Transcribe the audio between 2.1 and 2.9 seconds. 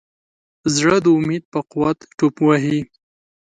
ټوپ وهي.